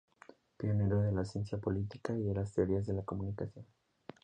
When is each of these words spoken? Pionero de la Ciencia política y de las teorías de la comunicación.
Pionero 0.57 0.99
de 1.03 1.11
la 1.11 1.23
Ciencia 1.25 1.59
política 1.59 2.15
y 2.15 2.23
de 2.23 2.33
las 2.33 2.51
teorías 2.55 2.87
de 2.87 2.93
la 2.95 3.03
comunicación. 3.05 3.67